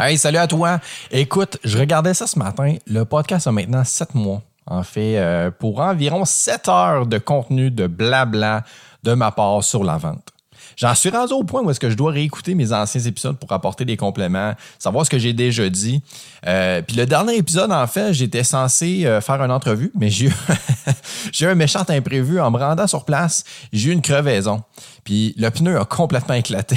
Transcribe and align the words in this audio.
Hey, 0.00 0.16
salut 0.16 0.38
à 0.38 0.46
toi. 0.46 0.78
Écoute, 1.10 1.58
je 1.64 1.76
regardais 1.76 2.14
ça 2.14 2.28
ce 2.28 2.38
matin. 2.38 2.76
Le 2.86 3.04
podcast 3.04 3.48
a 3.48 3.52
maintenant 3.52 3.82
sept 3.82 4.14
mois. 4.14 4.42
En 4.64 4.84
fait, 4.84 5.18
euh, 5.18 5.50
pour 5.50 5.80
environ 5.80 6.24
sept 6.24 6.68
heures 6.68 7.04
de 7.04 7.18
contenu 7.18 7.72
de 7.72 7.88
blabla 7.88 8.62
de 9.02 9.14
ma 9.14 9.32
part 9.32 9.64
sur 9.64 9.82
la 9.82 9.96
vente. 9.96 10.32
J'en 10.76 10.94
suis 10.94 11.10
rendu 11.10 11.32
au 11.32 11.42
point 11.42 11.62
où 11.62 11.70
est-ce 11.72 11.80
que 11.80 11.90
je 11.90 11.96
dois 11.96 12.12
réécouter 12.12 12.54
mes 12.54 12.72
anciens 12.72 13.00
épisodes 13.00 13.36
pour 13.36 13.50
apporter 13.50 13.84
des 13.84 13.96
compléments, 13.96 14.54
savoir 14.78 15.04
ce 15.04 15.10
que 15.10 15.18
j'ai 15.18 15.32
déjà 15.32 15.68
dit. 15.68 16.00
Euh, 16.46 16.80
puis 16.82 16.96
le 16.96 17.04
dernier 17.04 17.36
épisode, 17.36 17.72
en 17.72 17.86
fait, 17.88 18.12
j'étais 18.12 18.44
censé 18.44 19.04
euh, 19.04 19.20
faire 19.20 19.42
une 19.42 19.50
entrevue, 19.50 19.90
mais 19.98 20.10
j'ai 20.10 20.26
eu, 20.26 20.32
eu 21.40 21.44
un 21.44 21.56
méchant 21.56 21.82
imprévu 21.88 22.38
en 22.38 22.52
me 22.52 22.58
rendant 22.58 22.86
sur 22.86 23.04
place. 23.04 23.42
J'ai 23.72 23.90
eu 23.90 23.92
une 23.92 24.02
crevaison. 24.02 24.62
Puis 25.08 25.32
le 25.38 25.48
pneu 25.48 25.80
a 25.80 25.86
complètement 25.86 26.34
éclaté. 26.34 26.76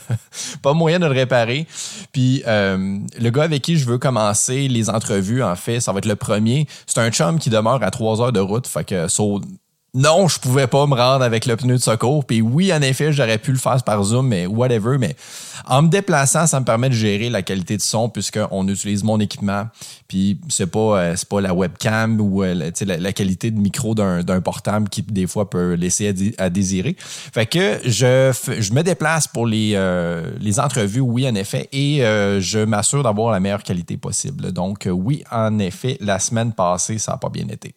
pas 0.62 0.72
moyen 0.72 0.98
de 1.00 1.04
le 1.04 1.12
réparer. 1.12 1.66
Puis 2.12 2.42
euh, 2.46 2.98
le 3.20 3.28
gars 3.28 3.42
avec 3.42 3.60
qui 3.60 3.76
je 3.76 3.84
veux 3.84 3.98
commencer 3.98 4.68
les 4.68 4.88
entrevues, 4.88 5.42
en 5.42 5.54
fait, 5.54 5.78
ça 5.78 5.92
va 5.92 5.98
être 5.98 6.06
le 6.06 6.16
premier. 6.16 6.66
C'est 6.86 6.98
un 6.98 7.10
chum 7.10 7.38
qui 7.38 7.50
demeure 7.50 7.82
à 7.82 7.90
trois 7.90 8.22
heures 8.22 8.32
de 8.32 8.40
route. 8.40 8.66
Fait 8.66 8.84
que 8.84 9.06
so, 9.08 9.42
non, 9.98 10.28
je 10.28 10.38
pouvais 10.38 10.68
pas 10.68 10.86
me 10.86 10.94
rendre 10.94 11.24
avec 11.24 11.44
le 11.44 11.56
pneu 11.56 11.74
de 11.74 11.82
secours. 11.82 12.24
Puis 12.24 12.40
oui, 12.40 12.72
en 12.72 12.80
effet, 12.82 13.12
j'aurais 13.12 13.38
pu 13.38 13.50
le 13.50 13.58
faire 13.58 13.82
par 13.82 14.00
Zoom, 14.04 14.28
mais 14.28 14.46
whatever. 14.46 14.96
Mais 14.96 15.16
en 15.66 15.82
me 15.82 15.88
déplaçant, 15.88 16.46
ça 16.46 16.60
me 16.60 16.64
permet 16.64 16.88
de 16.88 16.94
gérer 16.94 17.30
la 17.30 17.42
qualité 17.42 17.76
de 17.76 17.82
son 17.82 18.08
puisqu'on 18.08 18.68
utilise 18.68 19.02
mon 19.02 19.18
équipement. 19.18 19.66
Puis 20.06 20.40
c'est 20.48 20.68
pas, 20.68 21.00
euh, 21.00 21.16
pas 21.28 21.40
la 21.40 21.52
webcam 21.52 22.20
ou 22.20 22.44
euh, 22.44 22.70
la, 22.80 23.12
qualité 23.12 23.50
de 23.50 23.58
micro 23.58 23.96
d'un 23.96 24.40
portable 24.40 24.88
qui 24.88 25.02
des 25.02 25.26
fois 25.26 25.50
peut 25.50 25.72
laisser 25.74 26.34
à, 26.38 26.48
désirer. 26.48 26.94
Fait 26.98 27.46
que 27.46 27.80
je, 27.84 28.32
je 28.60 28.72
me 28.72 28.82
déplace 28.82 29.26
pour 29.26 29.48
les, 29.48 29.72
euh, 29.74 30.30
les 30.40 30.60
entrevues, 30.60 31.00
oui, 31.00 31.28
en 31.28 31.34
effet, 31.34 31.68
et 31.72 31.98
je 31.98 32.64
m'assure 32.64 33.02
d'avoir 33.02 33.32
la 33.32 33.40
meilleure 33.40 33.64
qualité 33.64 33.96
possible. 33.96 34.52
Donc 34.52 34.88
oui, 34.90 35.24
en 35.32 35.58
effet, 35.58 35.98
la 36.00 36.20
semaine 36.20 36.52
passée, 36.52 36.98
ça 36.98 37.12
n'a 37.12 37.18
pas 37.18 37.30
bien 37.30 37.48
été. 37.48 37.74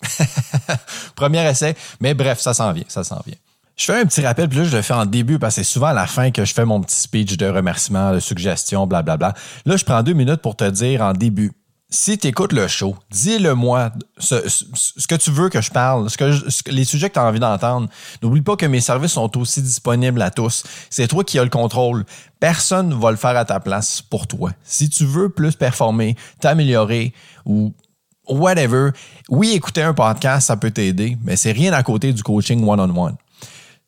Premier 1.16 1.50
essai. 1.50 1.76
Mais 2.00 2.11
bref, 2.14 2.40
ça 2.40 2.54
s'en 2.54 2.72
vient, 2.72 2.86
ça 2.88 3.04
s'en 3.04 3.22
vient. 3.26 3.36
Je 3.76 3.86
fais 3.86 4.00
un 4.00 4.06
petit 4.06 4.22
rappel, 4.22 4.48
puis 4.48 4.60
là, 4.60 4.66
je 4.66 4.76
le 4.76 4.82
fais 4.82 4.94
en 4.94 5.06
début 5.06 5.40
parce 5.40 5.56
que 5.56 5.64
c'est 5.64 5.72
souvent 5.72 5.88
à 5.88 5.94
la 5.94 6.06
fin 6.06 6.32
que 6.32 6.46
je 6.46 6.54
fais 6.54 6.66
mon 6.66 6.82
petit 6.82 7.00
speech 7.00 7.38
de 7.38 7.48
remerciement, 7.48 8.14
de 8.14 8.20
suggestion, 8.20 8.86
blablabla. 8.86 9.34
Là, 9.66 9.78
je 9.78 9.84
prends 9.84 10.04
deux 10.04 10.14
minutes 10.14 10.42
pour 10.42 10.56
te 10.56 10.70
dire 10.70 11.02
en 11.02 11.14
début. 11.14 11.52
Si 11.90 12.18
tu 12.18 12.28
écoutes 12.28 12.54
le 12.54 12.68
show, 12.70 12.96
dis-le-moi 13.10 13.92
ce, 14.18 14.48
ce, 14.48 15.08
que 15.08 15.16
tu 15.16 15.30
veux 15.30 15.50
que 15.50 15.60
je 15.60 15.72
parle, 15.72 16.10
ce 16.10 16.18
que 16.18 16.70
les 16.70 16.86
sujets 16.86 17.10
que 17.10 17.16
tu 17.16 17.20
as 17.20 17.26
envie 17.26 17.40
d'entendre. 17.40 17.90
N'oublie 18.24 18.42
pas 18.42 18.56
que 18.56 18.66
mes 18.66 18.80
services 18.80 19.12
sont 19.14 19.38
aussi 19.38 19.62
disponibles 19.62 20.22
à 20.22 20.32
tous. 20.32 20.64
C'est 20.90 21.08
toi 21.08 21.26
qui 21.26 21.38
as 21.38 21.44
le 21.44 21.50
contrôle. 21.50 22.06
Personne 22.40 22.90
ne 22.90 22.96
va 22.96 23.12
le 23.12 23.18
faire 23.18 23.36
à 23.36 23.44
ta 23.44 23.60
place 23.60 24.02
pour 24.02 24.26
toi. 24.28 24.52
Si 24.64 24.90
tu 24.90 25.06
veux 25.06 25.28
plus 25.28 25.56
performer, 25.56 26.16
t'améliorer 26.40 27.14
ou 27.46 27.74
whatever. 28.32 28.92
Oui, 29.30 29.52
écouter 29.52 29.84
un 29.84 29.94
podcast, 29.94 30.48
ça 30.48 30.58
peut 30.58 30.72
t'aider, 30.72 31.18
mais 31.24 31.36
c'est 31.36 31.52
rien 31.52 31.74
à 31.74 31.84
côté 31.84 32.14
du 32.14 32.24
coaching 32.24 32.68
one-on-one. 32.68 33.16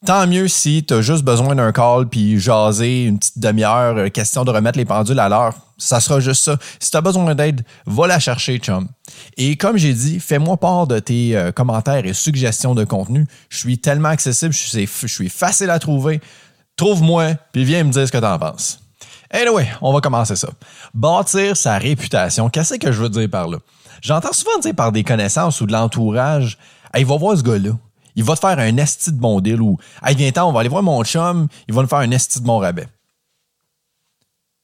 Tant 0.05 0.27
mieux 0.27 0.49
si 0.49 0.83
tu 0.83 0.95
as 0.95 1.01
juste 1.01 1.23
besoin 1.23 1.55
d'un 1.55 1.71
call 1.71 2.09
puis 2.09 2.37
jaser 2.37 3.05
une 3.05 3.19
petite 3.19 3.39
demi-heure, 3.39 3.95
euh, 3.97 4.09
question 4.09 4.43
de 4.43 4.51
remettre 4.51 4.77
les 4.77 4.83
pendules 4.83 5.19
à 5.19 5.29
l'heure. 5.29 5.53
Ça 5.77 6.01
sera 6.01 6.19
juste 6.19 6.43
ça. 6.43 6.57
Si 6.77 6.91
tu 6.91 6.97
as 6.97 7.01
besoin 7.01 7.33
d'aide, 7.35 7.63
va 7.85 8.05
la 8.07 8.19
chercher, 8.19 8.57
chum. 8.57 8.89
Et 9.37 9.55
comme 9.55 9.77
j'ai 9.77 9.93
dit, 9.93 10.19
fais-moi 10.19 10.57
part 10.57 10.87
de 10.87 10.99
tes 10.99 11.37
euh, 11.37 11.53
commentaires 11.53 12.05
et 12.05 12.11
suggestions 12.11 12.75
de 12.75 12.83
contenu. 12.83 13.25
Je 13.47 13.57
suis 13.57 13.77
tellement 13.77 14.09
accessible, 14.09 14.51
je 14.51 14.85
suis, 15.07 15.29
facile 15.29 15.69
à 15.69 15.79
trouver. 15.79 16.19
Trouve-moi, 16.75 17.35
puis 17.53 17.63
viens 17.63 17.85
me 17.85 17.91
dire 17.91 18.05
ce 18.05 18.11
que 18.11 18.17
tu 18.17 18.25
en 18.25 18.37
penses. 18.37 18.81
Anyway, 19.31 19.69
on 19.81 19.93
va 19.93 20.01
commencer 20.01 20.35
ça. 20.35 20.49
Bâtir 20.93 21.55
sa 21.55 21.77
réputation, 21.77 22.49
qu'est-ce 22.49 22.73
que 22.75 22.91
je 22.91 23.01
veux 23.01 23.09
dire 23.09 23.29
par 23.29 23.47
là? 23.47 23.59
J'entends 24.03 24.33
souvent 24.33 24.59
dire 24.59 24.75
par 24.75 24.91
des 24.91 25.05
connaissances 25.05 25.61
ou 25.61 25.65
de 25.65 25.71
l'entourage, 25.71 26.57
hey, 26.93 27.05
va 27.05 27.15
voir 27.15 27.37
ce 27.37 27.41
gars-là. 27.41 27.71
Il 28.15 28.25
va 28.25 28.35
te 28.35 28.41
faire 28.41 28.59
un 28.59 28.77
esti 28.77 29.13
de 29.13 29.17
bon 29.17 29.39
deal 29.39 29.61
ou 29.61 29.77
hey, 30.05 30.13
viens 30.13 30.31
on 30.43 30.51
va 30.51 30.59
aller 30.59 30.69
voir 30.69 30.83
mon 30.83 31.01
chum, 31.05 31.47
il 31.69 31.73
va 31.73 31.81
nous 31.81 31.87
faire 31.87 31.99
un 31.99 32.11
esti 32.11 32.41
de 32.41 32.45
bon 32.45 32.59
rabais. 32.59 32.87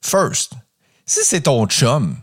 First, 0.04 0.52
si 1.06 1.20
c'est 1.22 1.40
ton 1.40 1.66
chum, 1.66 2.16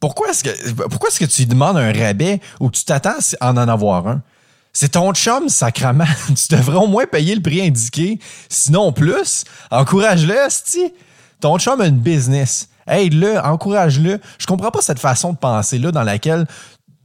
pourquoi 0.00 0.30
est-ce 0.30 0.42
que, 0.42 1.24
tu 1.26 1.42
lui 1.42 1.46
demandes 1.46 1.76
un 1.76 1.92
rabais 1.92 2.40
ou 2.58 2.70
tu 2.70 2.84
t'attends 2.84 3.18
à 3.40 3.50
en, 3.50 3.58
en 3.58 3.68
avoir 3.68 4.08
un? 4.08 4.22
C'est 4.72 4.92
ton 4.92 5.12
chum, 5.12 5.50
sacrament. 5.50 6.06
tu 6.28 6.56
devrais 6.56 6.78
au 6.78 6.86
moins 6.86 7.04
payer 7.04 7.34
le 7.34 7.42
prix 7.42 7.60
indiqué. 7.60 8.18
Sinon 8.48 8.92
plus, 8.92 9.44
encourage-le, 9.70 10.34
esti. 10.34 10.90
Ton 11.40 11.58
chum 11.58 11.82
a 11.82 11.86
une 11.86 11.98
business 11.98 12.68
aide-le, 12.86 13.38
encourage-le. 13.38 14.20
Je 14.38 14.46
comprends 14.46 14.70
pas 14.70 14.82
cette 14.82 14.98
façon 14.98 15.32
de 15.32 15.38
penser-là 15.38 15.92
dans 15.92 16.02
laquelle 16.02 16.46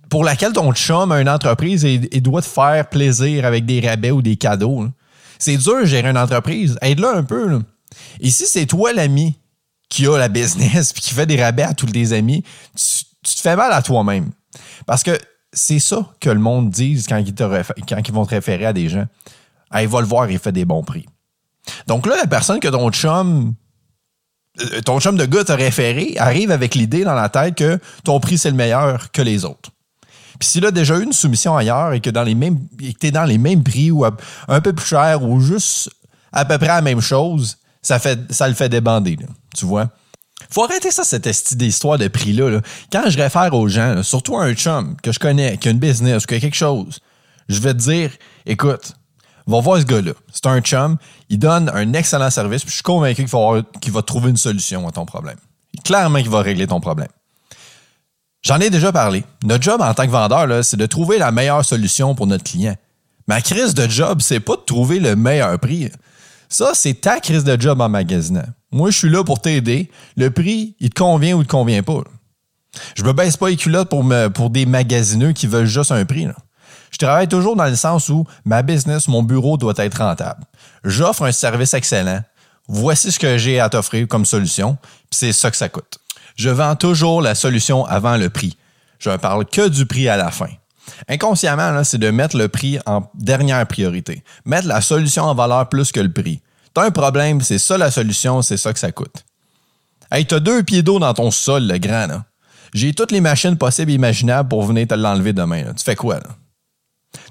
pour 0.09 0.23
laquelle 0.23 0.53
ton 0.53 0.73
chum 0.73 1.12
a 1.12 1.22
une 1.22 1.29
entreprise 1.29 1.85
et, 1.85 2.00
doit 2.22 2.41
te 2.41 2.47
faire 2.47 2.90
plaisir 2.90 3.45
avec 3.45 3.66
des 3.66 3.79
rabais 3.79 4.12
ou 4.12 4.22
des 4.22 4.35
cadeaux. 4.35 4.88
C'est 5.38 5.56
dur 5.57 5.81
de 5.81 5.85
gérer 5.85 6.09
une 6.09 6.17
entreprise. 6.17 6.78
Aide-le 6.81 7.07
un 7.07 7.23
peu. 7.23 7.62
Et 8.19 8.29
si 8.29 8.45
c'est 8.45 8.66
toi 8.66 8.91
l'ami 8.91 9.38
qui 9.88 10.07
a 10.07 10.17
la 10.17 10.28
business 10.28 10.94
puis 10.94 11.01
qui 11.01 11.13
fait 11.13 11.25
des 11.25 11.41
rabais 11.41 11.63
à 11.63 11.73
tous 11.73 11.85
tes 11.85 12.11
amis, 12.11 12.44
tu, 12.75 13.35
te 13.35 13.41
fais 13.41 13.56
mal 13.56 13.72
à 13.72 13.81
toi-même. 13.81 14.31
Parce 14.85 15.03
que 15.03 15.17
c'est 15.53 15.79
ça 15.79 16.07
que 16.19 16.29
le 16.29 16.40
monde 16.40 16.69
dit 16.69 17.03
quand 17.07 17.17
ils, 17.17 18.13
vont 18.13 18.25
te 18.25 18.29
référer 18.31 18.66
à 18.66 18.73
des 18.73 18.90
gens. 18.90 19.06
il 19.79 19.88
va 19.88 20.01
le 20.01 20.07
voir, 20.07 20.29
il 20.29 20.40
fait 20.40 20.51
des 20.51 20.66
bons 20.66 20.84
prix. 20.84 21.06
Donc 21.88 22.07
là, 22.07 22.16
la 22.17 22.28
personne 22.28 22.59
que 22.59 22.67
ton 22.67 22.90
chum 22.91 23.53
ton 24.85 24.99
chum 24.99 25.17
de 25.17 25.25
gars 25.25 25.43
t'a 25.43 25.55
référé 25.55 26.15
arrive 26.17 26.51
avec 26.51 26.75
l'idée 26.75 27.03
dans 27.03 27.13
la 27.13 27.29
tête 27.29 27.55
que 27.55 27.79
ton 28.03 28.19
prix 28.19 28.37
c'est 28.37 28.49
le 28.49 28.57
meilleur 28.57 29.11
que 29.11 29.21
les 29.21 29.45
autres. 29.45 29.71
Puis 30.39 30.49
s'il 30.49 30.65
a 30.65 30.71
déjà 30.71 30.97
eu 30.97 31.03
une 31.03 31.13
soumission 31.13 31.55
ailleurs 31.55 31.93
et 31.93 31.99
que 31.99 32.09
dans 32.09 32.23
les 32.23 32.35
mêmes 32.35 32.59
t'es 32.99 33.11
dans 33.11 33.25
les 33.25 33.37
mêmes 33.37 33.63
prix 33.63 33.91
ou 33.91 34.05
un 34.05 34.61
peu 34.61 34.73
plus 34.73 34.85
cher 34.85 35.23
ou 35.23 35.39
juste 35.39 35.89
à 36.31 36.45
peu 36.45 36.57
près 36.57 36.67
la 36.67 36.81
même 36.81 37.01
chose, 37.01 37.57
ça 37.81 37.99
le 38.47 38.53
fait 38.53 38.69
débander, 38.69 39.17
tu 39.55 39.65
vois? 39.65 39.89
Faut 40.49 40.63
arrêter 40.63 40.89
ça, 40.91 41.03
cette 41.03 41.61
histoire 41.61 41.97
de 41.97 42.07
prix-là. 42.07 42.61
Quand 42.91 43.09
je 43.09 43.17
réfère 43.17 43.53
aux 43.53 43.67
gens, 43.67 44.01
surtout 44.03 44.37
un 44.37 44.53
chum 44.53 44.95
que 45.03 45.11
je 45.11 45.19
connais, 45.19 45.57
qui 45.57 45.67
a 45.67 45.71
une 45.71 45.79
business, 45.79 46.25
qui 46.25 46.35
a 46.35 46.39
quelque 46.39 46.55
chose, 46.55 46.99
je 47.49 47.59
vais 47.59 47.73
te 47.73 47.79
dire, 47.79 48.11
écoute, 48.45 48.93
va 49.49 49.61
voir 49.61 49.79
ce 49.79 49.85
gars-là. 49.85 50.11
C'est 50.31 50.45
un 50.45 50.61
chum. 50.61 50.97
Il 51.29 51.39
donne 51.39 51.69
un 51.73 51.93
excellent 51.93 52.29
service. 52.29 52.61
Puis 52.61 52.69
je 52.69 52.75
suis 52.75 52.83
convaincu 52.83 53.25
qu'il 53.81 53.91
va, 53.91 54.01
trouver 54.01 54.29
une 54.29 54.37
solution 54.37 54.87
à 54.87 54.91
ton 54.91 55.05
problème. 55.05 55.37
Clairement 55.83 56.19
qu'il 56.19 56.29
va 56.29 56.41
régler 56.41 56.67
ton 56.67 56.79
problème. 56.79 57.09
J'en 58.41 58.59
ai 58.59 58.69
déjà 58.69 58.91
parlé. 58.91 59.23
Notre 59.43 59.63
job 59.63 59.81
en 59.81 59.93
tant 59.93 60.05
que 60.05 60.11
vendeur, 60.11 60.63
c'est 60.63 60.77
de 60.77 60.85
trouver 60.85 61.17
la 61.17 61.31
meilleure 61.31 61.65
solution 61.65 62.15
pour 62.15 62.27
notre 62.27 62.43
client. 62.43 62.75
Ma 63.27 63.41
crise 63.41 63.73
de 63.73 63.87
job, 63.87 64.21
c'est 64.21 64.39
pas 64.39 64.55
de 64.55 64.61
trouver 64.61 64.99
le 64.99 65.15
meilleur 65.15 65.59
prix. 65.59 65.91
Ça, 66.47 66.71
c'est 66.73 66.95
ta 66.95 67.19
crise 67.19 67.43
de 67.43 67.59
job 67.59 67.79
en 67.81 67.89
magasinant. 67.89 68.45
Moi, 68.71 68.91
je 68.91 68.97
suis 68.97 69.09
là 69.09 69.23
pour 69.23 69.41
t'aider. 69.41 69.91
Le 70.16 70.31
prix, 70.31 70.75
il 70.79 70.89
te 70.89 70.99
convient 70.99 71.35
ou 71.35 71.41
il 71.41 71.45
te 71.45 71.51
convient 71.51 71.83
pas. 71.83 72.01
Je 72.95 73.03
me 73.03 73.13
baisse 73.13 73.37
pas 73.37 73.49
les 73.49 73.57
culottes 73.57 73.90
pour, 73.90 74.05
pour 74.34 74.49
des 74.49 74.66
magasineux 74.66 75.34
qui 75.34 75.47
veulent 75.47 75.66
juste 75.66 75.91
un 75.91 76.05
prix. 76.05 76.25
Là. 76.25 76.35
Je 76.91 76.97
travaille 76.97 77.28
toujours 77.28 77.56
dans 77.56 77.66
le 77.66 77.76
sens 77.76 78.09
où 78.09 78.26
ma 78.46 78.62
business, 78.62 79.08
mon 79.08 79.24
bureau 79.24 79.58
doit 79.58 79.74
être 79.78 79.97
rentable. 79.97 80.44
J'offre 80.84 81.24
un 81.24 81.32
service 81.32 81.74
excellent. 81.74 82.22
Voici 82.68 83.12
ce 83.12 83.20
que 83.20 83.38
j'ai 83.38 83.59
à 83.59 83.70
t'offrir 83.70 84.08
comme 84.08 84.26
solution, 84.26 84.78
puis 84.82 85.18
c'est 85.18 85.34
ça 85.34 85.50
que 85.50 85.58
ça 85.58 85.70
coûte. 85.70 85.97
Je 86.36 86.50
vends 86.50 86.76
toujours 86.76 87.22
la 87.22 87.36
solution 87.36 87.86
avant 87.86 88.16
le 88.16 88.30
prix. 88.30 88.58
Je 89.00 89.09
ne 89.09 89.18
parle 89.18 89.46
que 89.46 89.68
du 89.68 89.86
prix 89.86 90.08
à 90.08 90.18
la 90.18 90.32
fin. 90.32 90.50
Inconsciemment, 91.08 91.84
c'est 91.84 91.97
de 91.97 92.12
mettre 92.12 92.38
le 92.38 92.47
prix 92.47 92.80
en 92.86 93.09
dernière 93.16 93.66
priorité. 93.68 94.24
Mettre 94.46 94.68
la 94.68 94.82
solution 94.82 95.24
en 95.24 95.36
valeur 95.36 95.70
plus 95.70 95.91
que 95.91 96.00
le 96.00 96.12
prix. 96.12 96.41
T'as 96.74 96.86
un 96.86 96.91
problème, 96.91 97.41
c'est 97.41 97.58
ça 97.58 97.78
la 97.78 97.91
solution, 97.91 98.41
c'est 98.41 98.58
ça 98.58 98.74
que 98.74 98.80
ça 98.80 98.91
coûte. 98.91 99.26
Hey, 100.12 100.26
t'as 100.26 100.40
deux 100.40 100.64
pieds 100.64 100.84
d'eau 100.84 101.00
dans 101.00 101.14
ton 101.14 101.32
sol, 101.32 101.68
le 101.68 101.78
grand. 101.78 102.22
J'ai 102.74 102.94
toutes 102.94 103.12
les 103.12 103.22
machines 103.22 103.58
possibles 103.58 103.91
et 103.91 103.96
imaginables 103.96 104.50
pour 104.50 104.64
venir 104.64 104.88
te 104.88 104.94
l'enlever 104.94 105.34
demain. 105.34 105.74
Tu 105.76 105.84
fais 105.84 105.96
quoi, 105.96 106.16
là? 106.16 106.30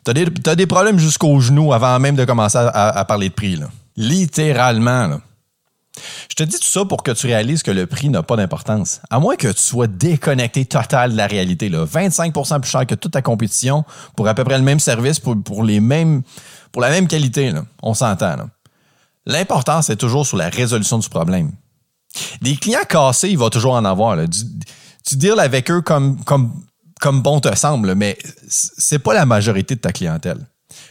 T'as 0.04 0.12
des, 0.12 0.26
as 0.46 0.56
des 0.56 0.66
problèmes 0.66 0.98
jusqu'aux 0.98 1.38
genoux 1.40 1.72
avant 1.72 1.98
même 1.98 2.16
de 2.16 2.24
commencer 2.24 2.58
à, 2.58 3.04
parler 3.04 3.28
de 3.28 3.34
prix. 3.34 3.60
Littéralement. 3.96 5.20
Je 6.30 6.34
te 6.36 6.42
dis 6.44 6.58
tout 6.58 6.66
ça 6.66 6.84
pour 6.84 7.02
que 7.02 7.10
tu 7.10 7.26
réalises 7.26 7.62
que 7.62 7.70
le 7.70 7.86
prix 7.86 8.08
n'a 8.08 8.22
pas 8.22 8.36
d'importance. 8.36 9.00
À 9.10 9.18
moins 9.18 9.36
que 9.36 9.48
tu 9.48 9.62
sois 9.62 9.86
déconnecté 9.86 10.64
total 10.64 11.12
de 11.12 11.16
la 11.16 11.26
réalité. 11.26 11.68
Là. 11.68 11.84
25% 11.84 12.60
plus 12.60 12.70
cher 12.70 12.86
que 12.86 12.94
toute 12.94 13.12
ta 13.12 13.22
compétition 13.22 13.84
pour 14.16 14.28
à 14.28 14.34
peu 14.34 14.44
près 14.44 14.58
le 14.58 14.64
même 14.64 14.80
service, 14.80 15.18
pour, 15.18 15.64
les 15.64 15.80
mêmes, 15.80 16.22
pour 16.70 16.82
la 16.82 16.90
même 16.90 17.08
qualité. 17.08 17.52
On 17.82 17.94
s'entend. 17.94 18.36
L'important, 19.26 19.82
c'est 19.82 19.96
toujours 19.96 20.26
sur 20.26 20.36
la 20.36 20.48
résolution 20.48 20.98
du 20.98 21.08
problème. 21.08 21.52
Des 22.40 22.56
clients 22.56 22.78
cassés, 22.88 23.30
il 23.30 23.38
va 23.38 23.50
toujours 23.50 23.74
en 23.74 23.84
avoir. 23.84 24.16
Tu, 24.28 24.40
tu 25.04 25.16
deals 25.16 25.40
avec 25.40 25.70
eux 25.70 25.82
comme 25.82 26.18
comme 27.00 27.22
bon 27.22 27.40
te 27.40 27.54
semble, 27.56 27.94
mais 27.94 28.18
c'est 28.48 28.98
pas 28.98 29.14
la 29.14 29.26
majorité 29.26 29.74
de 29.74 29.80
ta 29.80 29.92
clientèle. 29.92 30.46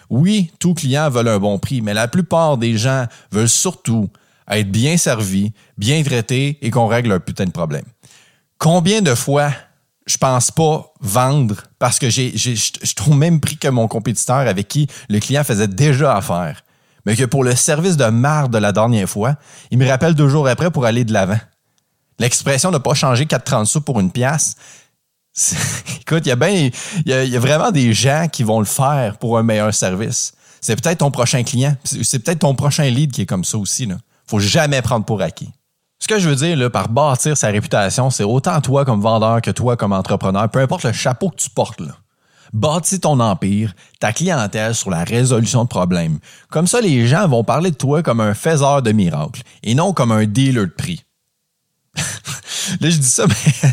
Oui, 0.09 0.51
tous 0.59 0.73
clients 0.73 1.09
veulent 1.09 1.27
un 1.27 1.39
bon 1.39 1.59
prix, 1.59 1.81
mais 1.81 1.93
la 1.93 2.07
plupart 2.07 2.57
des 2.57 2.77
gens 2.77 3.05
veulent 3.31 3.49
surtout 3.49 4.09
être 4.49 4.71
bien 4.71 4.97
servi, 4.97 5.53
bien 5.77 6.01
traité 6.03 6.57
et 6.61 6.71
qu'on 6.71 6.87
règle 6.87 7.11
un 7.11 7.19
putain 7.19 7.45
de 7.45 7.51
problème. 7.51 7.85
Combien 8.57 9.01
de 9.01 9.13
fois 9.13 9.51
je 10.05 10.17
pense 10.17 10.51
pas 10.51 10.93
vendre 11.01 11.63
parce 11.79 11.99
que 11.99 12.09
j'ai, 12.09 12.35
je 12.37 12.95
trouve 12.95 13.17
même 13.17 13.41
prix 13.41 13.57
que 13.57 13.67
mon 13.67 13.89
compétiteur 13.89 14.37
avec 14.37 14.69
qui 14.69 14.87
le 15.09 15.19
client 15.19 15.43
faisait 15.43 15.67
déjà 15.67 16.15
affaire. 16.15 16.63
Mais 17.05 17.15
que 17.15 17.25
pour 17.25 17.43
le 17.43 17.55
service 17.55 17.97
de 17.97 18.05
marde 18.05 18.51
de 18.51 18.57
la 18.57 18.71
dernière 18.71 19.07
fois, 19.07 19.35
il 19.69 19.77
me 19.77 19.87
rappelle 19.87 20.15
deux 20.15 20.29
jours 20.29 20.47
après 20.47 20.71
pour 20.71 20.85
aller 20.85 21.03
de 21.03 21.13
l'avant. 21.13 21.39
L'expression 22.19 22.71
de 22.71 22.77
pas 22.77 22.93
changer 22.93 23.25
4,30 23.25 23.65
sous 23.65 23.81
pour 23.81 23.99
une 23.99 24.11
pièce. 24.11 24.55
Écoute, 26.01 26.25
il 26.25 26.71
y, 27.05 27.35
a 27.35 27.39
vraiment 27.39 27.71
des 27.71 27.93
gens 27.93 28.27
qui 28.31 28.43
vont 28.43 28.59
le 28.59 28.65
faire 28.65 29.17
pour 29.17 29.37
un 29.37 29.43
meilleur 29.43 29.73
service. 29.73 30.33
C'est 30.61 30.81
peut-être 30.81 30.99
ton 30.99 31.11
prochain 31.11 31.43
client. 31.43 31.75
C'est 31.83 32.19
peut-être 32.19 32.39
ton 32.39 32.55
prochain 32.55 32.89
lead 32.89 33.11
qui 33.11 33.21
est 33.21 33.25
comme 33.25 33.43
ça 33.43 33.57
aussi. 33.57 33.85
Là. 33.85 33.97
Faut 34.25 34.39
jamais 34.39 34.81
prendre 34.81 35.05
pour 35.05 35.21
acquis. 35.21 35.49
Ce 35.99 36.07
que 36.07 36.19
je 36.19 36.29
veux 36.29 36.35
dire 36.35 36.57
là, 36.57 36.69
par 36.69 36.89
bâtir 36.89 37.35
sa 37.37 37.47
réputation, 37.47 38.09
c'est 38.09 38.23
autant 38.23 38.59
toi 38.61 38.85
comme 38.85 39.01
vendeur 39.01 39.41
que 39.41 39.51
toi 39.51 39.77
comme 39.77 39.93
entrepreneur, 39.93 40.49
peu 40.49 40.59
importe 40.59 40.83
le 40.83 40.91
chapeau 40.91 41.29
que 41.29 41.37
tu 41.37 41.49
portes. 41.49 41.81
Là. 41.81 41.95
Bâtis 42.53 42.99
ton 42.99 43.19
empire, 43.19 43.73
ta 43.99 44.13
clientèle 44.13 44.73
sur 44.73 44.89
la 44.89 45.03
résolution 45.03 45.63
de 45.63 45.69
problèmes. 45.69 46.19
Comme 46.49 46.67
ça, 46.67 46.81
les 46.81 47.07
gens 47.07 47.27
vont 47.27 47.43
parler 47.43 47.71
de 47.71 47.75
toi 47.75 48.03
comme 48.03 48.21
un 48.21 48.33
faiseur 48.33 48.81
de 48.81 48.91
miracles 48.91 49.41
et 49.63 49.75
non 49.75 49.93
comme 49.93 50.11
un 50.11 50.25
dealer 50.25 50.65
de 50.65 50.71
prix. 50.71 51.03
là, 52.81 52.89
je 52.89 52.97
dis 52.97 53.07
ça, 53.07 53.25
mais 53.27 53.69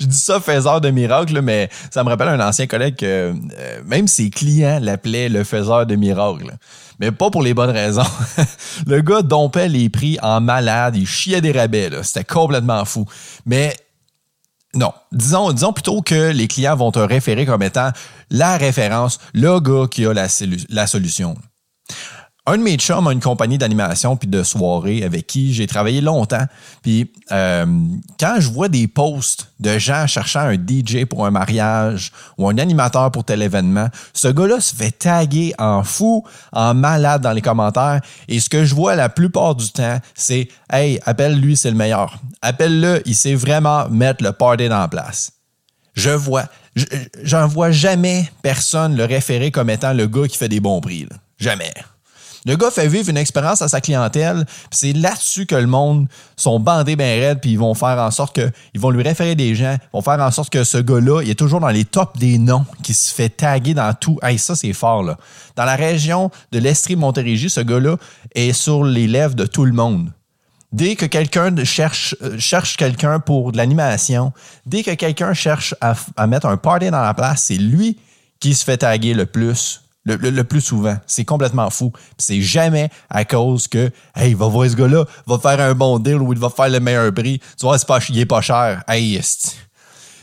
je 0.00 0.06
dis 0.06 0.18
ça 0.18 0.40
faiseur 0.40 0.80
de 0.80 0.90
miracles, 0.90 1.40
mais 1.40 1.68
ça 1.90 2.04
me 2.04 2.08
rappelle 2.08 2.28
un 2.28 2.46
ancien 2.46 2.66
collègue 2.66 2.96
que 2.96 3.34
euh, 3.58 3.80
même 3.84 4.08
ses 4.08 4.30
clients 4.30 4.78
l'appelaient 4.80 5.28
le 5.28 5.44
faiseur 5.44 5.86
de 5.86 5.96
miracles 5.96 6.56
mais 6.98 7.12
pas 7.12 7.30
pour 7.30 7.42
les 7.42 7.54
bonnes 7.54 7.70
raisons. 7.70 8.02
le 8.86 9.00
gars 9.02 9.22
dompait 9.22 9.68
les 9.68 9.88
prix 9.88 10.18
en 10.22 10.40
malade, 10.40 10.96
il 10.96 11.06
chiait 11.06 11.40
des 11.40 11.52
rabais, 11.52 11.90
c'était 12.02 12.24
complètement 12.24 12.84
fou. 12.84 13.04
Mais 13.44 13.76
non, 14.74 14.92
disons, 15.12 15.52
disons 15.52 15.72
plutôt 15.72 16.02
que 16.02 16.30
les 16.30 16.48
clients 16.48 16.76
vont 16.76 16.92
te 16.92 16.98
référer 16.98 17.46
comme 17.46 17.62
étant 17.62 17.90
la 18.30 18.56
référence, 18.56 19.18
le 19.34 19.60
gars 19.60 19.86
qui 19.90 20.06
a 20.06 20.12
la, 20.12 20.26
la 20.68 20.86
solution 20.86 21.36
un 22.46 22.58
de 22.58 22.62
mes 22.62 22.76
chums 22.76 23.06
a 23.08 23.12
une 23.12 23.20
compagnie 23.20 23.58
d'animation 23.58 24.16
puis 24.16 24.28
de 24.28 24.42
soirée 24.44 25.02
avec 25.02 25.26
qui 25.26 25.52
j'ai 25.52 25.66
travaillé 25.66 26.00
longtemps. 26.00 26.46
Puis 26.82 27.10
euh, 27.32 27.66
quand 28.20 28.36
je 28.38 28.48
vois 28.48 28.68
des 28.68 28.86
posts 28.86 29.50
de 29.58 29.78
gens 29.78 30.06
cherchant 30.06 30.40
un 30.40 30.54
DJ 30.54 31.04
pour 31.04 31.26
un 31.26 31.32
mariage 31.32 32.12
ou 32.38 32.48
un 32.48 32.56
animateur 32.58 33.10
pour 33.10 33.24
tel 33.24 33.42
événement, 33.42 33.88
ce 34.12 34.28
gars-là 34.28 34.60
se 34.60 34.74
fait 34.74 34.92
taguer 34.92 35.54
en 35.58 35.82
fou, 35.82 36.24
en 36.52 36.74
malade 36.74 37.22
dans 37.22 37.32
les 37.32 37.42
commentaires. 37.42 38.00
Et 38.28 38.38
ce 38.38 38.48
que 38.48 38.64
je 38.64 38.74
vois 38.74 38.94
la 38.94 39.08
plupart 39.08 39.56
du 39.56 39.70
temps, 39.70 39.98
c'est 40.14 40.48
Hey, 40.70 41.00
appelle-lui, 41.04 41.56
c'est 41.56 41.70
le 41.70 41.76
meilleur. 41.76 42.18
Appelle-le, 42.42 43.02
il 43.06 43.14
sait 43.14 43.34
vraiment 43.34 43.88
mettre 43.88 44.22
le 44.22 44.32
party 44.32 44.72
en 44.72 44.88
place. 44.88 45.32
Je 45.94 46.10
vois, 46.10 46.44
j'en 47.22 47.48
vois 47.48 47.70
jamais 47.70 48.30
personne 48.42 48.96
le 48.96 49.04
référer 49.04 49.50
comme 49.50 49.70
étant 49.70 49.92
le 49.92 50.06
gars 50.06 50.28
qui 50.28 50.36
fait 50.36 50.48
des 50.48 50.60
bons 50.60 50.80
prix. 50.80 51.08
Jamais. 51.38 51.72
Le 52.46 52.54
gars 52.54 52.70
fait 52.70 52.86
vivre 52.86 53.10
une 53.10 53.16
expérience 53.16 53.60
à 53.60 53.66
sa 53.66 53.80
clientèle, 53.80 54.46
c'est 54.70 54.92
là-dessus 54.92 55.46
que 55.46 55.56
le 55.56 55.66
monde 55.66 56.06
sont 56.36 56.60
bandés 56.60 56.94
bien 56.94 57.06
raides, 57.06 57.40
puis 57.40 57.50
ils 57.50 57.58
vont 57.58 57.74
faire 57.74 57.98
en 57.98 58.12
sorte 58.12 58.36
que 58.36 58.52
ils 58.72 58.80
vont 58.80 58.90
lui 58.90 59.02
référer 59.02 59.34
des 59.34 59.56
gens, 59.56 59.76
vont 59.92 60.00
faire 60.00 60.20
en 60.20 60.30
sorte 60.30 60.50
que 60.50 60.62
ce 60.62 60.78
gars-là, 60.78 61.22
il 61.22 61.30
est 61.30 61.34
toujours 61.34 61.58
dans 61.58 61.70
les 61.70 61.84
tops 61.84 62.16
des 62.20 62.38
noms, 62.38 62.64
qui 62.84 62.94
se 62.94 63.12
fait 63.12 63.30
taguer 63.30 63.74
dans 63.74 63.92
tout. 63.94 64.20
Hey, 64.22 64.38
ça, 64.38 64.54
c'est 64.54 64.72
fort, 64.72 65.02
là. 65.02 65.18
Dans 65.56 65.64
la 65.64 65.74
région 65.74 66.30
de 66.52 66.60
l'Estrie-Montérégie, 66.60 67.50
ce 67.50 67.60
gars-là 67.60 67.96
est 68.36 68.52
sur 68.52 68.84
les 68.84 69.08
lèvres 69.08 69.34
de 69.34 69.44
tout 69.44 69.64
le 69.64 69.72
monde. 69.72 70.12
Dès 70.70 70.94
que 70.94 71.06
quelqu'un 71.06 71.52
cherche, 71.64 72.14
euh, 72.22 72.38
cherche 72.38 72.76
quelqu'un 72.76 73.18
pour 73.18 73.50
de 73.50 73.56
l'animation, 73.56 74.32
dès 74.66 74.84
que 74.84 74.92
quelqu'un 74.92 75.34
cherche 75.34 75.74
à, 75.80 75.94
à 76.16 76.28
mettre 76.28 76.46
un 76.46 76.56
party 76.56 76.92
dans 76.92 77.02
la 77.02 77.14
place, 77.14 77.46
c'est 77.48 77.56
lui 77.56 77.98
qui 78.38 78.54
se 78.54 78.64
fait 78.64 78.76
taguer 78.76 79.14
le 79.14 79.26
plus 79.26 79.80
le, 80.06 80.44
plus 80.44 80.60
souvent. 80.60 80.96
C'est 81.06 81.24
complètement 81.24 81.68
fou. 81.70 81.92
C'est 82.16 82.40
jamais 82.40 82.88
à 83.10 83.24
cause 83.24 83.68
que, 83.68 83.90
hey, 84.14 84.34
va 84.34 84.46
voir 84.46 84.68
ce 84.70 84.76
gars-là, 84.76 85.04
va 85.26 85.38
faire 85.38 85.60
un 85.60 85.74
bon 85.74 85.98
deal 85.98 86.16
ou 86.16 86.32
il 86.32 86.38
va 86.38 86.48
faire 86.48 86.68
le 86.68 86.80
meilleur 86.80 87.12
prix. 87.12 87.40
Tu 87.58 87.66
vois, 87.66 87.78
pas, 87.78 87.98
il 88.08 88.18
est 88.18 88.26
pas 88.26 88.40
cher. 88.40 88.82
Hey, 88.88 89.20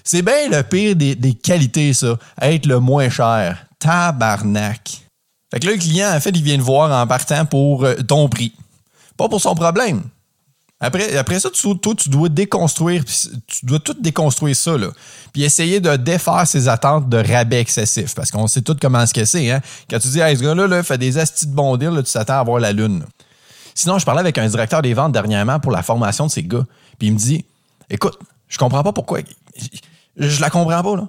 c'est 0.04 0.22
bien 0.22 0.50
le 0.50 0.64
pire 0.64 0.96
des, 0.96 1.34
qualités, 1.34 1.94
ça. 1.94 2.18
Être 2.42 2.66
le 2.66 2.80
moins 2.80 3.10
cher. 3.10 3.66
Tabarnak. 3.80 5.02
Fait 5.52 5.60
que 5.60 5.68
là, 5.68 5.74
le 5.74 5.78
client, 5.78 6.14
en 6.14 6.20
fait, 6.20 6.32
il 6.32 6.44
vient 6.44 6.58
te 6.58 6.62
voir 6.62 6.92
en 6.92 7.08
partant 7.08 7.46
pour 7.46 7.86
euh, 7.86 7.96
ton 7.96 8.28
prix. 8.28 8.54
Pas 9.18 9.30
pour 9.30 9.40
son 9.40 9.56
problème. 9.56 10.02
Après, 10.80 11.16
après 11.16 11.40
ça, 11.40 11.50
tu, 11.50 11.68
tu 11.96 12.10
dois 12.10 12.28
déconstruire, 12.28 13.06
tu 13.06 13.66
dois 13.66 13.80
tout 13.80 13.96
déconstruire 14.00 14.56
ça, 14.56 14.78
là. 14.78 14.88
Puis 15.32 15.44
essayer 15.44 15.80
de 15.80 15.96
défaire 15.96 16.46
ses 16.46 16.68
attentes 16.68 17.08
de 17.08 17.18
rabais 17.18 17.62
excessifs. 17.62 18.14
Parce 18.14 18.32
qu'on 18.32 18.48
sait 18.48 18.62
tout 18.62 18.76
comment 18.82 19.06
ce 19.06 19.14
que 19.14 19.24
c'est, 19.24 19.50
hein. 19.50 19.62
Quand 19.90 20.00
tu 20.00 20.10
dis, 20.10 20.20
hey, 20.20 20.36
ce 20.36 20.44
gars-là, 20.44 20.68
là, 20.68 20.84
fait 20.84 20.98
des 20.98 21.18
astis 21.18 21.48
de 21.48 21.54
bon 21.54 21.78
deal, 21.78 22.02
tu 22.06 22.12
t'attends 22.12 22.40
à 22.40 22.44
voir 22.44 22.60
la 22.60 22.74
lune. 22.74 23.06
Sinon, 23.74 23.98
je 23.98 24.06
parlais 24.06 24.20
avec 24.20 24.38
un 24.38 24.48
directeur 24.48 24.82
des 24.82 24.94
ventes 24.94 25.14
dernièrement 25.14 25.60
pour 25.60 25.72
la 25.72 25.84
formation 25.84 26.26
de 26.26 26.32
ces 26.32 26.44
gars. 26.44 26.66
Puis 27.00 27.08
il 27.08 27.14
me 27.14 27.18
dit, 27.18 27.46
écoute, 27.90 28.20
je 28.50 28.58
comprends 28.58 28.84
pas 28.84 28.92
pourquoi. 28.92 29.20
Je, 29.56 30.28
je 30.28 30.42
la 30.42 30.50
comprends 30.50 30.84
pas, 30.84 30.96
là. 30.98 31.08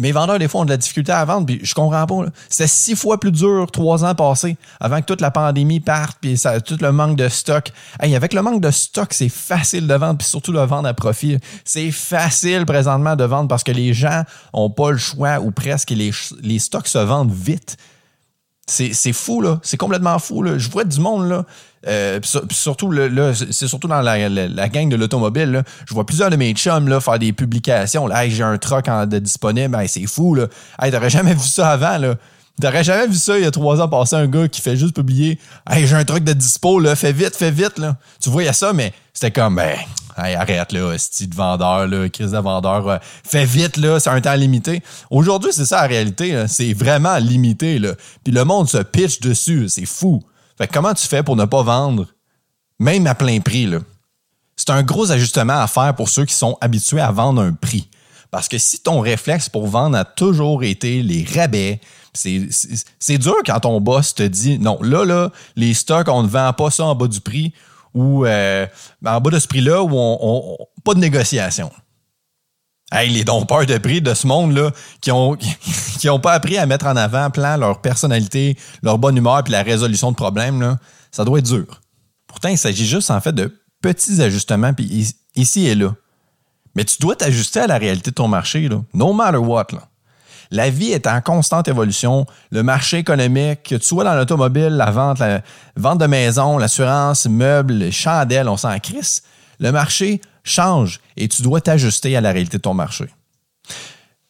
Mes 0.00 0.12
vendeurs, 0.12 0.38
des 0.38 0.48
fois, 0.48 0.62
ont 0.62 0.64
de 0.64 0.70
la 0.70 0.76
difficulté 0.76 1.12
à 1.12 1.24
vendre, 1.24 1.46
puis 1.46 1.60
je 1.62 1.74
comprends 1.74 2.06
pas. 2.06 2.26
C'était 2.48 2.66
six 2.66 2.96
fois 2.96 3.18
plus 3.18 3.32
dur 3.32 3.66
trois 3.70 4.04
ans 4.04 4.14
passés 4.14 4.56
avant 4.80 5.00
que 5.00 5.06
toute 5.06 5.20
la 5.20 5.30
pandémie 5.30 5.80
parte, 5.80 6.18
puis 6.20 6.36
ça, 6.36 6.60
tout 6.60 6.78
le 6.80 6.92
manque 6.92 7.16
de 7.16 7.28
stock. 7.28 7.70
Hey, 8.00 8.14
avec 8.16 8.34
le 8.34 8.42
manque 8.42 8.60
de 8.60 8.70
stock, 8.70 9.12
c'est 9.12 9.28
facile 9.28 9.86
de 9.86 9.94
vendre, 9.94 10.18
puis 10.18 10.28
surtout 10.28 10.52
de 10.52 10.58
vendre 10.58 10.88
à 10.88 10.94
profit. 10.94 11.38
C'est 11.64 11.90
facile 11.90 12.66
présentement 12.66 13.16
de 13.16 13.24
vendre 13.24 13.48
parce 13.48 13.64
que 13.64 13.72
les 13.72 13.94
gens 13.94 14.24
ont 14.52 14.70
pas 14.70 14.90
le 14.90 14.98
choix 14.98 15.40
ou 15.40 15.50
presque, 15.50 15.90
les, 15.90 16.10
les 16.42 16.58
stocks 16.58 16.88
se 16.88 16.98
vendent 16.98 17.32
vite. 17.32 17.76
C'est 18.66 19.12
fou, 19.12 19.40
là. 19.40 19.60
C'est 19.62 19.76
complètement 19.76 20.18
fou, 20.18 20.42
là. 20.42 20.58
Je 20.58 20.70
vois 20.70 20.84
du 20.84 21.00
monde, 21.00 21.28
là. 21.28 21.44
Euh, 21.86 22.18
surtout, 22.50 22.90
là, 22.90 23.32
c'est 23.34 23.68
surtout 23.68 23.88
dans 23.88 24.00
la, 24.00 24.28
la, 24.28 24.68
gang 24.68 24.88
de 24.88 24.96
l'automobile. 24.96 25.62
Je 25.86 25.92
vois 25.92 26.06
plusieurs 26.06 26.30
de 26.30 26.36
mes 26.36 26.52
chums 26.54 26.88
là, 26.88 27.00
faire 27.00 27.18
des 27.18 27.32
publications. 27.32 28.06
Là, 28.06 28.24
hey, 28.24 28.30
j'ai 28.30 28.42
un 28.42 28.56
truck 28.56 28.86
de 28.86 29.18
disponible. 29.18 29.76
c'est 29.86 30.06
fou, 30.06 30.34
là. 30.34 30.46
Hey, 30.80 30.90
t'aurais 30.90 31.10
jamais 31.10 31.34
vu 31.34 31.46
ça 31.46 31.70
avant, 31.70 31.98
là. 31.98 32.14
T'aurais 32.60 32.84
jamais 32.84 33.08
vu 33.08 33.16
ça 33.16 33.36
il 33.36 33.42
y 33.42 33.46
a 33.46 33.50
trois 33.50 33.80
ans 33.80 33.88
passer 33.88 34.14
un 34.14 34.28
gars 34.28 34.46
qui 34.46 34.60
fait 34.60 34.76
juste 34.76 34.94
publier 34.94 35.40
Hey, 35.68 35.88
j'ai 35.88 35.96
un 35.96 36.04
truc 36.04 36.22
de 36.22 36.32
dispo, 36.32 36.78
là, 36.78 36.94
fais 36.94 37.12
vite, 37.12 37.34
fais 37.34 37.50
vite, 37.50 37.78
là. 37.78 37.96
Tu 38.20 38.30
voyais 38.30 38.52
ça, 38.52 38.72
mais 38.72 38.92
c'était 39.12 39.32
comme 39.32 39.56
ben 39.56 39.76
hey, 40.16 40.34
arrête 40.34 40.72
là, 40.72 40.96
style 40.98 41.34
vendeur, 41.34 41.86
là, 41.86 42.08
crise 42.08 42.32
de 42.32 42.38
vendeur, 42.38 43.00
fais 43.24 43.44
vite, 43.44 43.76
là, 43.76 44.00
c'est 44.00 44.10
un 44.10 44.20
temps 44.20 44.34
limité. 44.34 44.82
Aujourd'hui, 45.10 45.50
c'est 45.52 45.66
ça 45.66 45.82
la 45.82 45.88
réalité, 45.88 46.44
c'est 46.48 46.72
vraiment 46.72 47.16
limité, 47.18 47.78
là. 47.78 47.94
Puis 48.22 48.32
le 48.32 48.44
monde 48.44 48.68
se 48.68 48.78
pitch 48.78 49.20
dessus, 49.20 49.68
c'est 49.68 49.86
fou. 49.86 50.22
Fait 50.56 50.66
comment 50.66 50.94
tu 50.94 51.06
fais 51.06 51.22
pour 51.22 51.36
ne 51.36 51.44
pas 51.44 51.62
vendre, 51.62 52.06
même 52.78 53.06
à 53.06 53.14
plein 53.14 53.40
prix, 53.40 53.66
là? 53.66 53.78
C'est 54.56 54.70
un 54.70 54.84
gros 54.84 55.10
ajustement 55.10 55.60
à 55.60 55.66
faire 55.66 55.94
pour 55.96 56.08
ceux 56.08 56.24
qui 56.24 56.34
sont 56.34 56.56
habitués 56.60 57.00
à 57.00 57.10
vendre 57.10 57.42
un 57.42 57.52
prix. 57.52 57.88
Parce 58.30 58.48
que 58.48 58.58
si 58.58 58.80
ton 58.80 59.00
réflexe 59.00 59.48
pour 59.48 59.66
vendre 59.66 59.96
a 59.96 60.04
toujours 60.04 60.62
été 60.64 61.02
les 61.02 61.24
rabais, 61.24 61.80
c'est 62.12 63.18
dur 63.18 63.36
quand 63.44 63.60
ton 63.60 63.80
boss 63.80 64.14
te 64.14 64.22
dit 64.22 64.58
non, 64.58 64.78
là, 64.80 65.04
là, 65.04 65.30
les 65.56 65.74
stocks, 65.74 66.08
on 66.08 66.22
ne 66.22 66.28
vend 66.28 66.52
pas 66.52 66.70
ça 66.70 66.84
en 66.84 66.94
bas 66.94 67.08
du 67.08 67.20
prix 67.20 67.52
ou 67.94 68.26
euh, 68.26 68.66
en 69.04 69.20
bas 69.20 69.30
de 69.30 69.38
ce 69.38 69.48
prix-là 69.48 69.82
où 69.82 70.56
pas 70.84 70.94
de 70.94 71.00
négociation. 71.00 71.70
Hey, 72.92 73.10
les 73.10 73.24
dompeurs 73.24 73.66
de 73.66 73.78
prix 73.78 74.02
de 74.02 74.12
ce 74.14 74.26
monde-là 74.26 74.70
qui 75.00 75.10
ont, 75.10 75.36
qui 75.98 76.08
ont 76.08 76.20
pas 76.20 76.32
appris 76.32 76.58
à 76.58 76.66
mettre 76.66 76.86
en 76.86 76.96
avant 76.96 77.30
plan 77.30 77.56
leur 77.56 77.80
personnalité, 77.80 78.56
leur 78.82 78.98
bonne 78.98 79.16
humeur 79.16 79.42
puis 79.42 79.52
la 79.52 79.62
résolution 79.62 80.10
de 80.10 80.16
problèmes, 80.16 80.78
ça 81.10 81.24
doit 81.24 81.38
être 81.38 81.46
dur. 81.46 81.80
Pourtant, 82.26 82.48
il 82.48 82.58
s'agit 82.58 82.86
juste 82.86 83.10
en 83.10 83.20
fait 83.20 83.32
de 83.32 83.56
petits 83.80 84.20
ajustements 84.20 84.72
ici 85.34 85.66
et 85.66 85.74
là. 85.74 85.94
Mais 86.74 86.84
tu 86.84 86.96
dois 87.00 87.14
t'ajuster 87.14 87.60
à 87.60 87.66
la 87.66 87.78
réalité 87.78 88.10
de 88.10 88.16
ton 88.16 88.28
marché, 88.28 88.68
là, 88.68 88.82
no 88.92 89.12
matter 89.12 89.38
what. 89.38 89.68
Là. 89.72 89.88
La 90.50 90.70
vie 90.70 90.92
est 90.92 91.06
en 91.06 91.20
constante 91.20 91.68
évolution. 91.68 92.26
Le 92.50 92.62
marché 92.62 92.98
économique, 92.98 93.62
que 93.64 93.74
tu 93.76 93.86
sois 93.86 94.04
dans 94.04 94.14
l'automobile, 94.14 94.68
la 94.68 94.90
vente, 94.90 95.18
la 95.18 95.42
vente 95.76 95.98
de 95.98 96.06
maison, 96.06 96.58
l'assurance, 96.58 97.26
meubles, 97.26 97.74
les 97.74 97.92
chandelles, 97.92 98.48
on 98.48 98.56
s'en 98.56 98.78
crisse. 98.78 99.22
Le 99.60 99.72
marché 99.72 100.20
change 100.42 101.00
et 101.16 101.28
tu 101.28 101.42
dois 101.42 101.60
t'ajuster 101.60 102.16
à 102.16 102.20
la 102.20 102.32
réalité 102.32 102.58
de 102.58 102.62
ton 102.62 102.74
marché. 102.74 103.06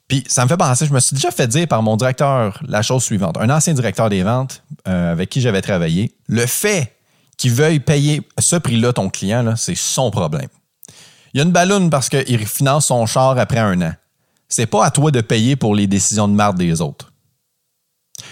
Puis 0.08 0.22
ça 0.26 0.44
me 0.44 0.48
fait 0.48 0.56
penser, 0.56 0.86
je 0.86 0.92
me 0.92 1.00
suis 1.00 1.14
déjà 1.14 1.30
fait 1.30 1.46
dire 1.46 1.66
par 1.66 1.82
mon 1.82 1.96
directeur 1.96 2.60
la 2.68 2.82
chose 2.82 3.02
suivante, 3.02 3.38
un 3.38 3.48
ancien 3.50 3.72
directeur 3.72 4.10
des 4.10 4.22
ventes 4.22 4.62
euh, 4.86 5.12
avec 5.12 5.30
qui 5.30 5.40
j'avais 5.40 5.62
travaillé, 5.62 6.14
le 6.28 6.46
fait 6.46 6.94
qu'il 7.36 7.52
veuille 7.52 7.80
payer 7.80 8.22
ce 8.38 8.56
prix-là 8.56 8.92
ton 8.92 9.08
client, 9.08 9.56
c'est 9.56 9.74
son 9.74 10.10
problème. 10.10 10.48
Il 11.32 11.38
y 11.38 11.40
a 11.40 11.44
une 11.44 11.52
balloune 11.52 11.90
parce 11.90 12.08
qu'il 12.08 12.46
finance 12.46 12.86
son 12.86 13.06
char 13.06 13.38
après 13.38 13.58
un 13.58 13.80
an 13.80 13.94
c'est 14.48 14.66
pas 14.66 14.84
à 14.84 14.90
toi 14.90 15.10
de 15.10 15.20
payer 15.20 15.56
pour 15.56 15.74
les 15.74 15.86
décisions 15.86 16.28
de 16.28 16.34
marde 16.34 16.58
des 16.58 16.80
autres. 16.80 17.12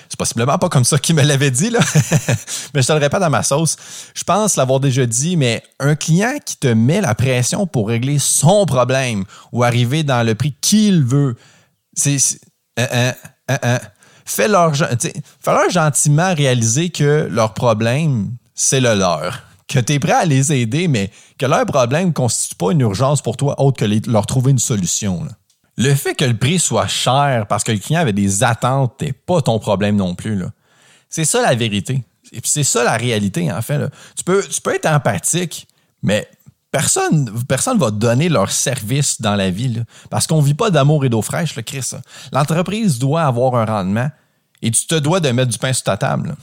C'est 0.08 0.18
possiblement 0.18 0.58
pas 0.58 0.68
comme 0.68 0.84
ça 0.84 0.98
qu'il 0.98 1.16
me 1.16 1.22
l'avait 1.22 1.50
dit, 1.50 1.70
là. 1.70 1.80
mais 2.74 2.82
je 2.82 2.86
te 2.86 2.92
le 2.92 2.98
répète 2.98 3.22
à 3.22 3.30
ma 3.30 3.42
sauce. 3.42 3.76
Je 4.14 4.22
pense 4.24 4.56
l'avoir 4.56 4.78
déjà 4.78 5.06
dit, 5.06 5.36
mais 5.36 5.62
un 5.80 5.94
client 5.96 6.34
qui 6.44 6.56
te 6.56 6.68
met 6.68 7.00
la 7.00 7.14
pression 7.14 7.66
pour 7.66 7.88
régler 7.88 8.18
son 8.18 8.66
problème 8.66 9.24
ou 9.52 9.64
arriver 9.64 10.02
dans 10.02 10.24
le 10.24 10.34
prix 10.34 10.54
qu'il 10.60 11.02
veut, 11.02 11.36
c'est. 11.94 12.18
Euh, 12.78 13.12
euh, 13.50 13.56
euh, 13.64 13.78
fais-leur 14.24 14.72
gentiment 15.70 16.34
réaliser 16.34 16.90
que 16.90 17.28
leur 17.30 17.54
problème, 17.54 18.32
c'est 18.54 18.80
le 18.80 18.94
leur. 18.94 19.42
Que 19.66 19.78
tu 19.78 19.94
es 19.94 19.98
prêt 19.98 20.12
à 20.12 20.24
les 20.24 20.52
aider, 20.52 20.88
mais 20.88 21.10
que 21.38 21.46
leur 21.46 21.64
problème 21.64 22.08
ne 22.08 22.12
constitue 22.12 22.54
pas 22.56 22.72
une 22.72 22.80
urgence 22.80 23.22
pour 23.22 23.36
toi 23.36 23.60
autre 23.60 23.78
que 23.78 24.10
leur 24.10 24.26
trouver 24.26 24.50
une 24.50 24.58
solution. 24.58 25.26
Le 25.76 25.94
fait 25.94 26.14
que 26.14 26.24
le 26.24 26.36
prix 26.36 26.58
soit 26.58 26.86
cher 26.86 27.46
parce 27.48 27.64
que 27.64 27.72
le 27.72 27.78
client 27.78 28.00
avait 28.00 28.12
des 28.12 28.42
attentes 28.42 29.00
n'est 29.00 29.12
pas 29.12 29.40
ton 29.40 29.58
problème 29.58 29.96
non 29.96 30.14
plus. 30.14 30.44
C'est 31.08 31.24
ça 31.24 31.42
la 31.42 31.54
vérité. 31.54 32.04
Et 32.32 32.40
puis 32.40 32.50
c'est 32.50 32.64
ça 32.64 32.84
la 32.84 32.96
réalité, 32.96 33.50
en 33.52 33.62
fait. 33.62 33.90
Tu, 34.16 34.24
peux, 34.24 34.74
être 34.74 34.86
empathique, 34.86 35.66
mais 36.02 36.28
personne 36.70 37.30
personne 37.46 37.78
va 37.78 37.90
donner 37.90 38.28
leur 38.28 38.50
service 38.50 39.20
dans 39.20 39.34
la 39.34 39.50
vie. 39.50 39.82
parce 40.08 40.26
qu'on 40.26 40.40
ne 40.40 40.46
vit 40.46 40.54
pas 40.54 40.70
d'amour 40.70 41.04
et 41.04 41.08
d'eau 41.08 41.22
fraîche, 41.22 41.56
le 41.56 41.62
Chris. 41.62 41.90
L'entreprise 42.32 42.98
doit 42.98 43.22
avoir 43.22 43.54
un 43.56 43.64
rendement 43.64 44.10
et 44.62 44.70
tu 44.70 44.86
te 44.86 44.94
dois 44.94 45.20
de 45.20 45.30
mettre 45.30 45.50
du 45.50 45.58
pain 45.58 45.72
sur 45.72 45.84
ta 45.84 45.96
table. 45.96 46.34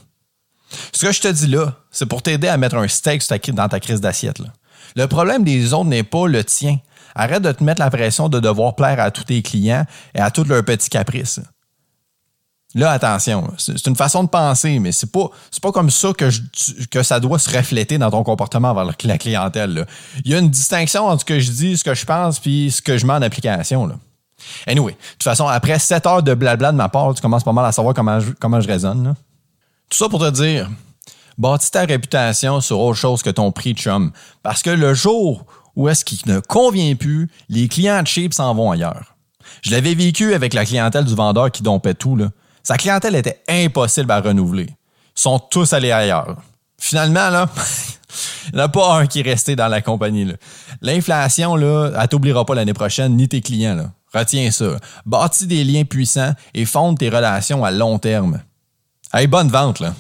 Ce 0.94 1.06
que 1.06 1.12
je 1.12 1.22
te 1.22 1.28
dis 1.28 1.48
là, 1.48 1.76
c'est 1.90 2.06
pour 2.06 2.22
t'aider 2.22 2.48
à 2.48 2.58
mettre 2.58 2.76
un 2.76 2.88
steak 2.88 3.24
dans 3.52 3.68
ta 3.68 3.80
crise 3.80 4.02
d'assiette. 4.02 4.42
Le 4.96 5.08
problème 5.08 5.44
des 5.44 5.74
autres 5.74 5.90
n'est 5.90 6.04
pas 6.04 6.28
le 6.28 6.44
tien. 6.44 6.78
Arrête 7.16 7.42
de 7.42 7.52
te 7.52 7.64
mettre 7.64 7.82
la 7.82 7.90
pression 7.90 8.30
de 8.30 8.40
devoir 8.40 8.76
plaire 8.76 9.00
à 9.00 9.12
tous 9.12 9.26
tes 9.26 9.42
clients 9.42 9.86
et 10.16 10.20
à 10.20 10.32
tous 10.32 10.44
leurs 10.46 10.64
petits 10.64 10.90
caprices. 10.90 11.40
Là, 12.76 12.92
attention, 12.92 13.52
c'est 13.58 13.88
une 13.88 13.96
façon 13.96 14.24
de 14.24 14.30
penser, 14.30 14.78
mais 14.78 14.92
c'est 14.92 15.12
pas, 15.12 15.32
pas 15.60 15.72
comme 15.72 15.90
ça 15.90 16.10
que, 16.14 16.30
ça 17.02 17.20
doit 17.20 17.40
se 17.40 17.50
refléter 17.58 17.98
dans 17.98 18.12
ton 18.12 18.24
comportement 18.24 18.70
envers 18.70 18.86
la 18.86 19.18
clientèle. 19.18 19.88
Il 20.24 20.32
y 20.32 20.36
a 20.36 20.38
une 20.38 20.52
distinction 20.52 21.08
entre 21.08 21.22
ce 21.22 21.26
que 21.26 21.40
je 21.40 21.50
dis, 21.50 21.78
ce 21.78 21.84
que 21.84 21.96
je 21.96 22.06
pense, 22.06 22.38
puis 22.38 22.70
ce 22.70 22.84
que 22.84 22.96
je 22.96 23.08
mets 23.08 23.14
en 23.14 23.24
application. 23.24 23.88
Là. 23.88 23.96
Anyway, 24.68 24.92
de 24.92 24.98
toute 25.14 25.24
façon, 25.24 25.48
après 25.48 25.80
7 25.80 26.06
heures 26.06 26.24
de 26.24 26.36
blabla 26.36 26.72
de 26.72 26.78
ma 26.78 26.90
part, 26.90 27.14
tu 27.16 27.22
commences 27.24 27.44
pas 27.44 27.54
mal 27.54 27.66
à 27.66 27.72
savoir 27.72 27.96
comment 27.96 28.20
je, 28.20 28.32
comment 28.40 28.60
raisonne. 28.60 29.16
Tout 29.90 29.98
ça 29.98 30.08
pour 30.08 30.20
te 30.20 30.30
dire, 30.30 30.70
bâtis 31.40 31.72
ta 31.72 31.86
réputation 31.86 32.62
sur 32.62 32.80
autre 32.80 33.00
chose 33.00 33.24
que 33.24 33.30
ton 33.30 33.52
prix 33.52 33.74
chum. 33.74 34.12
Parce 34.44 34.62
que 34.62 34.70
le 34.70 34.94
jour 34.94 35.46
où 35.76 35.88
est-ce 35.88 36.06
qu'il 36.06 36.20
ne 36.28 36.40
convient 36.40 36.96
plus, 36.96 37.30
les 37.48 37.68
clients 37.68 38.04
cheap 38.06 38.34
s'en 38.34 38.54
vont 38.54 38.72
ailleurs. 38.72 39.16
Je 39.62 39.72
l'avais 39.72 39.96
vécu 39.96 40.34
avec 40.34 40.54
la 40.54 40.66
clientèle 40.66 41.06
du 41.06 41.16
vendeur 41.16 41.52
qui 41.52 41.64
dompait 41.64 41.94
tout. 41.94 42.16
Là. 42.16 42.28
Sa 42.64 42.78
clientèle 42.78 43.16
était 43.16 43.42
impossible 43.48 44.12
à 44.12 44.22
renouveler. 44.22 44.68
Ils 44.68 45.22
sont 45.22 45.40
tous 45.40 45.74
allés 45.74 45.92
ailleurs. 45.92 46.38
Finalement, 46.78 47.30
là, 47.30 47.50
il 48.48 48.56
n'y 48.56 48.62
en 48.62 48.66
a 48.66 48.70
pas 48.70 49.00
un 49.00 49.08
qui 49.08 49.22
est 49.22 49.24
resté 49.24 49.56
dans 49.56 49.68
la 49.68 49.82
compagnie. 49.82 50.32
L'inflation, 50.82 51.56
là, 51.56 51.92
elle 52.00 52.08
t'oubliera 52.08 52.46
pas 52.46 52.56
l'année 52.56 52.74
prochaine, 52.74 53.16
ni 53.16 53.28
tes 53.28 53.42
clients. 53.42 53.92
Retiens 54.14 54.52
ça. 54.52 54.78
Bâtis 55.06 55.48
des 55.48 55.64
liens 55.64 55.86
puissants 55.86 56.34
et 56.54 56.66
fonde 56.66 56.98
tes 56.98 57.10
relations 57.10 57.64
à 57.64 57.72
long 57.72 58.00
terme. 58.00 58.42
Hey, 59.14 59.28
bonne 59.28 59.50
vente, 59.50 59.80
là. 59.80 59.94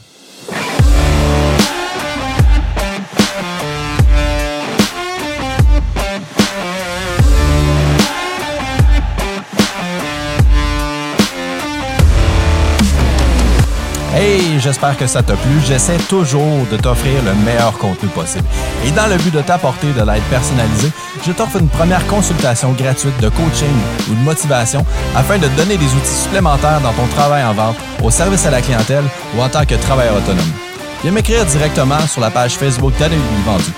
J'espère 14.69 14.98
que 14.98 15.08
ça 15.08 15.24
t'a 15.24 15.34
plu. 15.34 15.60
J'essaie 15.65 15.98
toujours 15.98 16.65
de 16.72 16.77
t'offrir 16.77 17.24
le 17.24 17.34
meilleur 17.43 17.77
contenu 17.77 18.08
possible. 18.10 18.46
Et 18.86 18.91
dans 18.91 19.08
le 19.08 19.17
but 19.17 19.34
de 19.34 19.41
t'apporter 19.41 19.88
de 19.93 20.01
l'aide 20.01 20.22
personnalisée, 20.29 20.91
je 21.25 21.31
t'offre 21.31 21.58
une 21.58 21.69
première 21.69 22.05
consultation 22.08 22.74
gratuite 22.74 23.19
de 23.19 23.29
coaching 23.29 23.75
ou 24.10 24.13
de 24.13 24.19
motivation 24.19 24.86
afin 25.15 25.38
de 25.38 25.48
donner 25.58 25.75
des 25.75 25.88
outils 25.88 26.22
supplémentaires 26.24 26.81
dans 26.81 26.93
ton 26.93 27.08
travail 27.08 27.43
en 27.43 27.53
vente, 27.53 27.77
au 28.03 28.12
service 28.12 28.46
à 28.46 28.51
la 28.51 28.62
clientèle 28.62 29.05
ou 29.36 29.41
en 29.41 29.50
tant 29.50 29.65
que 29.65 29.75
travailleur 29.75 30.17
autonome. 30.17 30.68
Viens 31.01 31.12
m'écrire 31.12 31.46
directement 31.46 32.00
sur 32.08 32.20
la 32.20 32.29
page 32.29 32.56
Facebook 32.58 32.94
d'Adélie 33.00 33.22
Vendu. 33.46 33.72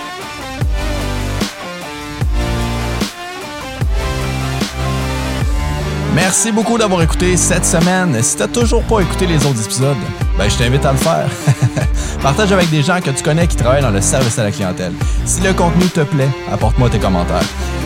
Merci 6.16 6.52
beaucoup 6.52 6.78
d'avoir 6.78 7.04
écouté 7.04 7.38
cette 7.38 7.66
semaine. 7.66 8.22
Si 8.24 8.36
tu 8.36 8.42
n'as 8.42 8.48
toujours 8.48 8.84
pas 8.84 9.02
écouté 9.02 9.28
les 9.28 9.46
autres 9.46 9.64
épisodes, 9.64 9.98
ben, 10.38 10.50
je 10.50 10.58
t'invite 10.58 10.84
à 10.84 10.94
le 10.94 10.98
faire. 10.98 11.30
Partage 12.24 12.52
avec 12.52 12.70
des 12.72 12.82
gens 12.82 13.00
que 13.00 13.12
tu 13.12 13.24
connais 13.24 13.48
qui 13.48 13.56
travaillent 13.56 13.84
dans 13.84 13.92
le 13.92 14.02
service 14.02 14.38
à 14.40 14.44
la 14.44 14.52
clientèle. 14.52 14.94
Si 15.26 15.42
le 15.42 15.54
contenu 15.54 15.86
te 15.86 16.02
plaît, 16.02 16.30
apporte-moi 16.52 16.90
tes 16.90 17.00
commentaires. 17.00 17.46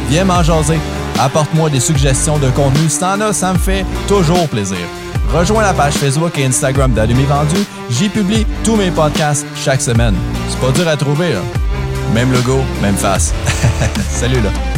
Viens 0.09 0.23
m'en 0.23 0.43
jaser. 0.43 0.79
Apporte-moi 1.19 1.69
des 1.69 1.79
suggestions 1.79 2.37
de 2.37 2.49
contenu. 2.49 2.89
Si 2.89 2.99
t'en 2.99 3.19
as, 3.19 3.33
ça 3.33 3.53
me 3.53 3.57
fait 3.57 3.85
toujours 4.07 4.47
plaisir. 4.47 4.77
Rejoins 5.35 5.63
la 5.63 5.73
page 5.73 5.95
Facebook 5.95 6.37
et 6.37 6.45
Instagram 6.45 6.93
d'Allumé 6.93 7.25
Vendu. 7.25 7.57
J'y 7.89 8.07
publie 8.07 8.45
tous 8.63 8.77
mes 8.77 8.89
podcasts 8.89 9.45
chaque 9.53 9.81
semaine. 9.81 10.15
C'est 10.47 10.59
pas 10.61 10.71
dur 10.71 10.87
à 10.87 10.95
trouver, 10.95 11.33
Même 12.13 12.31
logo, 12.31 12.61
même 12.81 12.95
face. 12.95 13.33
Salut 14.09 14.39
là. 14.39 14.74